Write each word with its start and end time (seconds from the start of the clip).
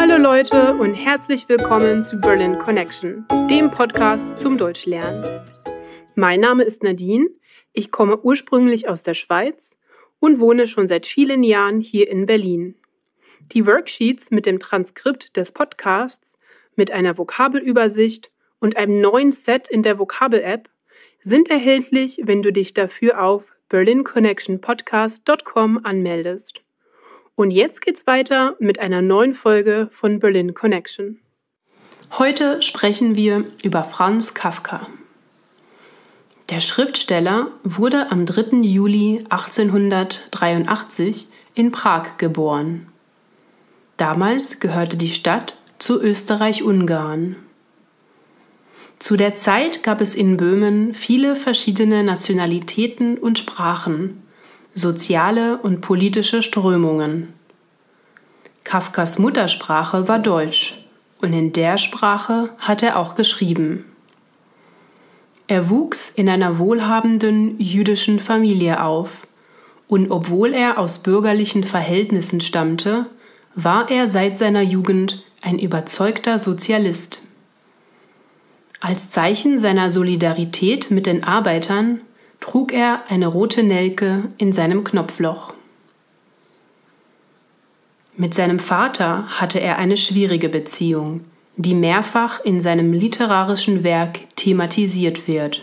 Hallo 0.00 0.16
Leute 0.16 0.72
und 0.76 0.94
herzlich 0.94 1.46
willkommen 1.50 2.02
zu 2.02 2.18
Berlin 2.18 2.58
Connection, 2.58 3.26
dem 3.50 3.70
Podcast 3.70 4.38
zum 4.38 4.56
Deutschlernen. 4.56 5.22
Mein 6.14 6.40
Name 6.40 6.62
ist 6.62 6.82
Nadine, 6.82 7.28
ich 7.74 7.90
komme 7.90 8.18
ursprünglich 8.18 8.88
aus 8.88 9.02
der 9.02 9.12
Schweiz 9.12 9.76
und 10.18 10.40
wohne 10.40 10.66
schon 10.68 10.88
seit 10.88 11.06
vielen 11.06 11.42
Jahren 11.42 11.82
hier 11.82 12.08
in 12.08 12.24
Berlin. 12.24 12.76
Die 13.52 13.66
Worksheets 13.66 14.30
mit 14.30 14.46
dem 14.46 14.58
Transkript 14.58 15.36
des 15.36 15.52
Podcasts, 15.52 16.38
mit 16.76 16.90
einer 16.90 17.18
Vokabelübersicht 17.18 18.30
und 18.58 18.78
einem 18.78 19.02
neuen 19.02 19.32
Set 19.32 19.68
in 19.68 19.82
der 19.82 19.98
Vokabel-App 19.98 20.70
sind 21.22 21.50
erhältlich, 21.50 22.22
wenn 22.24 22.42
du 22.42 22.54
dich 22.54 22.72
dafür 22.72 23.22
auf 23.22 23.44
berlinconnectionpodcast.com 23.68 25.84
anmeldest. 25.84 26.62
Und 27.36 27.50
jetzt 27.50 27.80
geht's 27.80 28.06
weiter 28.06 28.56
mit 28.58 28.78
einer 28.78 29.02
neuen 29.02 29.34
Folge 29.34 29.88
von 29.92 30.18
Berlin 30.18 30.54
Connection. 30.54 31.20
Heute 32.18 32.60
sprechen 32.60 33.16
wir 33.16 33.44
über 33.62 33.84
Franz 33.84 34.34
Kafka. 34.34 34.86
Der 36.50 36.60
Schriftsteller 36.60 37.48
wurde 37.62 38.10
am 38.10 38.26
3. 38.26 38.56
Juli 38.62 39.24
1883 39.28 41.28
in 41.54 41.70
Prag 41.70 42.16
geboren. 42.18 42.88
Damals 43.96 44.58
gehörte 44.58 44.96
die 44.96 45.10
Stadt 45.10 45.56
zu 45.78 46.00
Österreich-Ungarn. 46.00 47.36
Zu 48.98 49.16
der 49.16 49.36
Zeit 49.36 49.82
gab 49.82 50.00
es 50.00 50.14
in 50.14 50.36
Böhmen 50.36 50.94
viele 50.94 51.36
verschiedene 51.36 52.02
Nationalitäten 52.02 53.16
und 53.16 53.38
Sprachen, 53.38 54.22
soziale 54.74 55.58
und 55.58 55.80
politische 55.80 56.42
Strömungen. 56.42 57.32
Kafkas 58.64 59.18
Muttersprache 59.18 60.06
war 60.08 60.18
Deutsch 60.18 60.78
und 61.20 61.32
in 61.32 61.52
der 61.52 61.78
Sprache 61.78 62.50
hat 62.58 62.82
er 62.82 62.98
auch 62.98 63.14
geschrieben. 63.14 63.84
Er 65.48 65.68
wuchs 65.68 66.12
in 66.14 66.28
einer 66.28 66.58
wohlhabenden 66.58 67.58
jüdischen 67.58 68.20
Familie 68.20 68.84
auf 68.84 69.26
und 69.88 70.10
obwohl 70.12 70.54
er 70.54 70.78
aus 70.78 71.02
bürgerlichen 71.02 71.64
Verhältnissen 71.64 72.40
stammte, 72.40 73.06
war 73.56 73.90
er 73.90 74.06
seit 74.06 74.38
seiner 74.38 74.62
Jugend 74.62 75.24
ein 75.42 75.58
überzeugter 75.58 76.38
Sozialist. 76.38 77.22
Als 78.80 79.10
Zeichen 79.10 79.58
seiner 79.58 79.90
Solidarität 79.90 80.90
mit 80.90 81.06
den 81.06 81.24
Arbeitern 81.24 82.00
trug 82.40 82.72
er 82.72 83.04
eine 83.08 83.26
rote 83.26 83.62
Nelke 83.62 84.24
in 84.38 84.52
seinem 84.52 84.82
Knopfloch. 84.82 85.52
Mit 88.16 88.34
seinem 88.34 88.58
Vater 88.58 89.40
hatte 89.40 89.60
er 89.60 89.78
eine 89.78 89.96
schwierige 89.96 90.48
Beziehung, 90.48 91.24
die 91.56 91.74
mehrfach 91.74 92.40
in 92.44 92.60
seinem 92.60 92.92
literarischen 92.92 93.84
Werk 93.84 94.20
thematisiert 94.36 95.28
wird. 95.28 95.62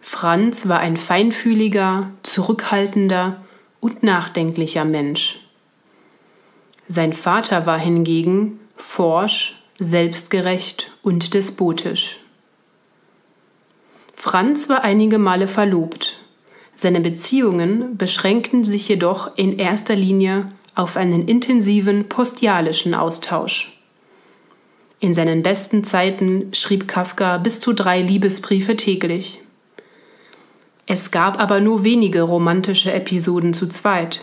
Franz 0.00 0.68
war 0.68 0.80
ein 0.80 0.96
feinfühliger, 0.96 2.10
zurückhaltender 2.22 3.42
und 3.80 4.02
nachdenklicher 4.02 4.84
Mensch. 4.84 5.40
Sein 6.88 7.14
Vater 7.14 7.66
war 7.66 7.78
hingegen 7.78 8.60
forsch, 8.76 9.56
selbstgerecht 9.78 10.92
und 11.02 11.34
despotisch. 11.34 12.18
Franz 14.24 14.70
war 14.70 14.82
einige 14.82 15.18
Male 15.18 15.46
verlobt. 15.46 16.16
Seine 16.76 17.02
Beziehungen 17.02 17.98
beschränkten 17.98 18.64
sich 18.64 18.88
jedoch 18.88 19.36
in 19.36 19.58
erster 19.58 19.94
Linie 19.94 20.50
auf 20.74 20.96
einen 20.96 21.28
intensiven 21.28 22.08
postialischen 22.08 22.94
Austausch. 22.94 23.70
In 24.98 25.12
seinen 25.12 25.42
besten 25.42 25.84
Zeiten 25.84 26.54
schrieb 26.54 26.88
Kafka 26.88 27.36
bis 27.36 27.60
zu 27.60 27.74
drei 27.74 28.00
Liebesbriefe 28.00 28.76
täglich. 28.76 29.42
Es 30.86 31.10
gab 31.10 31.38
aber 31.38 31.60
nur 31.60 31.84
wenige 31.84 32.22
romantische 32.22 32.94
Episoden 32.94 33.52
zu 33.52 33.66
zweit. 33.66 34.22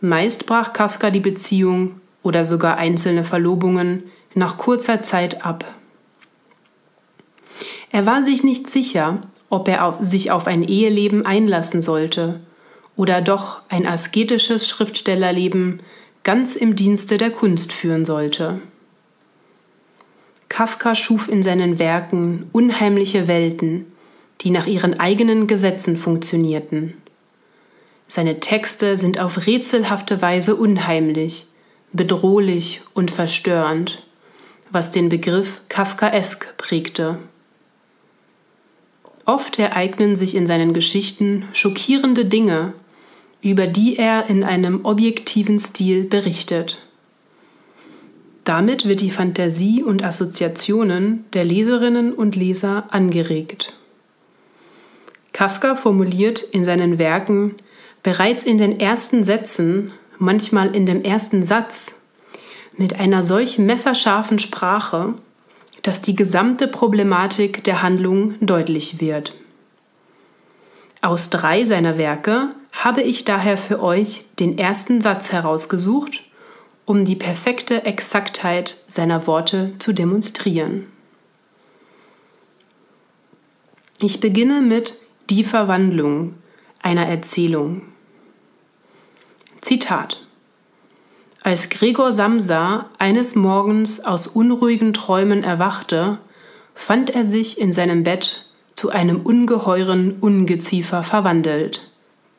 Meist 0.00 0.44
brach 0.44 0.72
Kafka 0.72 1.10
die 1.10 1.20
Beziehung 1.20 2.00
oder 2.24 2.44
sogar 2.44 2.78
einzelne 2.78 3.22
Verlobungen 3.22 4.10
nach 4.34 4.58
kurzer 4.58 5.04
Zeit 5.04 5.46
ab. 5.46 5.64
Er 7.90 8.06
war 8.06 8.22
sich 8.22 8.42
nicht 8.42 8.70
sicher, 8.70 9.22
ob 9.48 9.68
er 9.68 9.84
auf, 9.84 9.96
sich 10.00 10.30
auf 10.30 10.46
ein 10.46 10.62
Eheleben 10.62 11.26
einlassen 11.26 11.80
sollte 11.80 12.40
oder 12.96 13.20
doch 13.20 13.62
ein 13.68 13.86
asketisches 13.86 14.68
Schriftstellerleben 14.68 15.80
ganz 16.22 16.54
im 16.54 16.76
Dienste 16.76 17.16
der 17.16 17.30
Kunst 17.30 17.72
führen 17.72 18.04
sollte. 18.04 18.60
Kafka 20.48 20.94
schuf 20.94 21.28
in 21.28 21.42
seinen 21.42 21.78
Werken 21.78 22.48
unheimliche 22.52 23.28
Welten, 23.28 23.86
die 24.40 24.50
nach 24.50 24.66
ihren 24.66 24.98
eigenen 24.98 25.46
Gesetzen 25.46 25.96
funktionierten. 25.96 26.94
Seine 28.08 28.40
Texte 28.40 28.96
sind 28.96 29.20
auf 29.20 29.46
rätselhafte 29.46 30.20
Weise 30.20 30.56
unheimlich, 30.56 31.46
bedrohlich 31.92 32.82
und 32.94 33.10
verstörend, 33.10 34.02
was 34.70 34.90
den 34.90 35.08
Begriff 35.08 35.62
Kafkaesk 35.68 36.56
prägte. 36.56 37.18
Oft 39.24 39.58
ereignen 39.58 40.16
sich 40.16 40.34
in 40.34 40.46
seinen 40.46 40.74
Geschichten 40.74 41.44
schockierende 41.52 42.24
Dinge, 42.24 42.72
über 43.42 43.66
die 43.66 43.96
er 43.96 44.28
in 44.28 44.44
einem 44.44 44.84
objektiven 44.84 45.58
Stil 45.58 46.04
berichtet. 46.04 46.78
Damit 48.44 48.86
wird 48.86 49.00
die 49.00 49.10
Fantasie 49.10 49.82
und 49.82 50.02
Assoziationen 50.02 51.24
der 51.32 51.44
Leserinnen 51.44 52.12
und 52.12 52.36
Leser 52.36 52.84
angeregt. 52.90 53.74
Kafka 55.32 55.76
formuliert 55.76 56.42
in 56.42 56.64
seinen 56.64 56.98
Werken 56.98 57.54
bereits 58.02 58.42
in 58.42 58.58
den 58.58 58.80
ersten 58.80 59.24
Sätzen, 59.24 59.92
manchmal 60.18 60.74
in 60.74 60.86
dem 60.86 61.02
ersten 61.02 61.44
Satz, 61.44 61.86
mit 62.76 62.98
einer 62.98 63.22
solch 63.22 63.58
messerscharfen 63.58 64.38
Sprache, 64.38 65.14
dass 65.82 66.02
die 66.02 66.14
gesamte 66.14 66.68
Problematik 66.68 67.64
der 67.64 67.82
Handlung 67.82 68.34
deutlich 68.40 69.00
wird. 69.00 69.34
Aus 71.02 71.30
drei 71.30 71.64
seiner 71.64 71.96
Werke 71.96 72.50
habe 72.72 73.02
ich 73.02 73.24
daher 73.24 73.56
für 73.56 73.82
euch 73.82 74.24
den 74.38 74.58
ersten 74.58 75.00
Satz 75.00 75.32
herausgesucht, 75.32 76.22
um 76.84 77.04
die 77.04 77.16
perfekte 77.16 77.84
Exaktheit 77.84 78.78
seiner 78.88 79.26
Worte 79.26 79.72
zu 79.78 79.92
demonstrieren. 79.92 80.86
Ich 84.02 84.20
beginne 84.20 84.60
mit 84.60 84.98
Die 85.28 85.44
Verwandlung 85.44 86.34
einer 86.82 87.06
Erzählung. 87.06 87.82
Zitat 89.60 90.19
als 91.42 91.70
Gregor 91.70 92.12
Samsa 92.12 92.90
eines 92.98 93.34
Morgens 93.34 94.04
aus 94.04 94.26
unruhigen 94.26 94.92
Träumen 94.92 95.42
erwachte, 95.42 96.18
fand 96.74 97.10
er 97.10 97.24
sich 97.24 97.58
in 97.58 97.72
seinem 97.72 98.02
Bett 98.02 98.46
zu 98.76 98.90
einem 98.90 99.20
ungeheuren 99.20 100.18
Ungeziefer 100.20 101.02
verwandelt. 101.02 101.90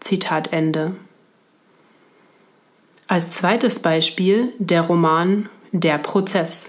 Zitat 0.00 0.52
Ende. 0.52 0.94
Als 3.06 3.30
zweites 3.30 3.78
Beispiel 3.78 4.52
der 4.58 4.82
Roman 4.82 5.48
Der 5.72 5.98
Prozess. 5.98 6.64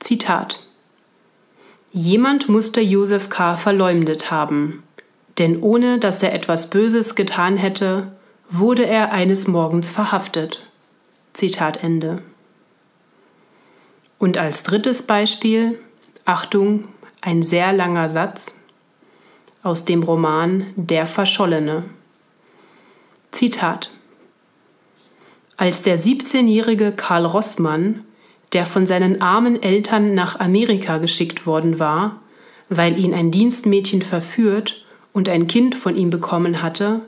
Zitat 0.00 0.60
Jemand 1.92 2.48
musste 2.48 2.80
Josef 2.80 3.30
K. 3.30 3.56
verleumdet 3.56 4.30
haben, 4.30 4.82
denn 5.38 5.62
ohne 5.62 5.98
dass 5.98 6.22
er 6.22 6.34
etwas 6.34 6.68
Böses 6.70 7.14
getan 7.14 7.56
hätte, 7.56 8.12
wurde 8.50 8.86
er 8.86 9.12
eines 9.12 9.46
Morgens 9.46 9.90
verhaftet. 9.90 10.62
Zitat 11.32 11.82
Ende. 11.82 12.22
Und 14.18 14.38
als 14.38 14.62
drittes 14.62 15.02
Beispiel, 15.02 15.78
Achtung, 16.24 16.84
ein 17.20 17.42
sehr 17.42 17.72
langer 17.72 18.08
Satz 18.08 18.54
aus 19.62 19.84
dem 19.84 20.02
Roman 20.02 20.66
Der 20.76 21.06
Verschollene. 21.06 21.84
Zitat. 23.32 23.90
Als 25.56 25.82
der 25.82 25.98
17-jährige 25.98 26.92
Karl 26.92 27.26
Rossmann, 27.26 28.04
der 28.52 28.64
von 28.64 28.86
seinen 28.86 29.20
armen 29.20 29.62
Eltern 29.62 30.14
nach 30.14 30.38
Amerika 30.38 30.98
geschickt 30.98 31.46
worden 31.46 31.78
war, 31.78 32.20
weil 32.68 32.98
ihn 32.98 33.12
ein 33.12 33.30
Dienstmädchen 33.30 34.02
verführt 34.02 34.84
und 35.12 35.28
ein 35.28 35.46
Kind 35.46 35.74
von 35.74 35.96
ihm 35.96 36.10
bekommen 36.10 36.62
hatte, 36.62 37.02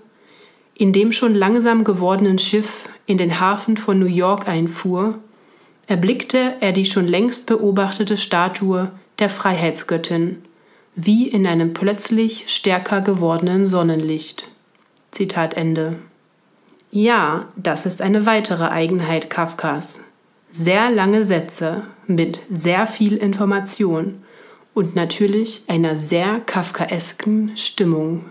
in 0.79 0.93
dem 0.93 1.13
schon 1.13 1.35
langsam 1.35 1.85
gewordenen 1.85 2.39
Schiff 2.39 2.89
in 3.05 3.19
den 3.19 3.41
Hafen 3.41 3.77
von 3.77 3.99
New 3.99 4.07
York 4.07 4.49
einfuhr, 4.49 5.19
erblickte 5.89 6.55
er 6.61 6.73
die 6.73 6.87
schon 6.87 7.07
längst 7.07 7.47
beobachtete 7.47 8.17
Statue 8.17 8.91
der 9.19 9.29
Freiheitsgöttin, 9.29 10.43
wie 10.95 11.27
in 11.29 11.47
einem 11.47 11.75
plötzlich 11.75 12.45
stärker 12.47 13.01
gewordenen 13.01 13.67
Sonnenlicht. 13.67 14.49
Zitat 15.11 15.55
Ende. 15.55 15.97
Ja, 16.91 17.49
das 17.57 17.85
ist 17.85 18.01
eine 18.01 18.25
weitere 18.25 18.69
Eigenheit 18.69 19.31
Kafkas. 19.31 20.01
Sehr 20.53 20.91
lange 20.91 21.25
Sätze 21.25 21.83
mit 22.07 22.41
sehr 22.51 22.87
viel 22.87 23.17
Information 23.17 24.23
und 24.75 24.95
natürlich 24.95 25.63
einer 25.67 25.99
sehr 25.99 26.41
kafkaesken 26.41 27.57
Stimmung. 27.57 28.27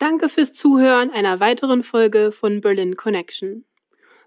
Danke 0.00 0.30
fürs 0.30 0.54
Zuhören 0.54 1.10
einer 1.10 1.40
weiteren 1.40 1.84
Folge 1.84 2.32
von 2.32 2.62
Berlin 2.62 2.96
Connection. 2.96 3.66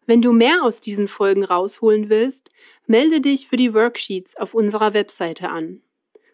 Wenn 0.06 0.22
du 0.22 0.32
mehr 0.32 0.64
aus 0.64 0.82
diesen 0.82 1.08
Folgen 1.08 1.44
rausholen 1.44 2.10
willst, 2.10 2.52
melde 2.86 3.22
dich 3.22 3.48
für 3.48 3.58
die 3.58 3.74
Worksheets 3.74 4.38
auf 4.38 4.54
unserer 4.54 4.94
Webseite 4.94 5.50
an. 5.50 5.82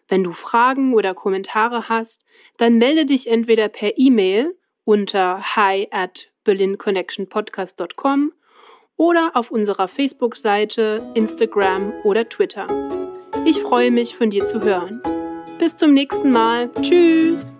Wenn 0.08 0.24
du 0.24 0.32
Fragen 0.32 0.92
oder 0.92 1.14
Kommentare 1.14 1.88
hast, 1.88 2.22
dann 2.58 2.76
melde 2.76 3.06
dich 3.06 3.28
entweder 3.28 3.68
per 3.68 3.96
E-Mail 3.96 4.54
unter 4.84 5.40
hi 5.56 5.88
at 5.90 6.28
berlinconnectionpodcast.com 6.44 8.32
oder 8.98 9.30
auf 9.32 9.50
unserer 9.50 9.88
Facebook-Seite, 9.88 11.12
Instagram 11.14 11.94
oder 12.04 12.28
Twitter. 12.28 12.66
Ich 13.46 13.58
freue 13.62 13.90
mich, 13.90 14.14
von 14.16 14.28
dir 14.28 14.44
zu 14.44 14.60
hören. 14.60 15.00
Bis 15.58 15.78
zum 15.78 15.94
nächsten 15.94 16.30
Mal. 16.30 16.70
Tschüss! 16.82 17.50